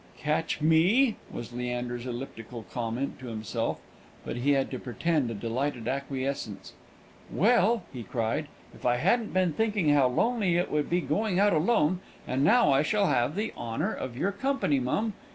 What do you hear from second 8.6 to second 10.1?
"if I hadn't been thinking how